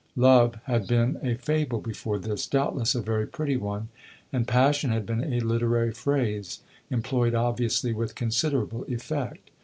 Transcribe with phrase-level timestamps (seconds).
[0.15, 3.89] Love had been a fable before this doubtless a very pretty one;
[4.33, 9.51] and passion had been a literary phrase employed obviously with considerable effect.